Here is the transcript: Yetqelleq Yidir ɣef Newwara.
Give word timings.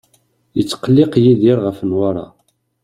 Yetqelleq 0.57 1.13
Yidir 1.23 1.57
ɣef 1.65 1.77
Newwara. 1.87 2.25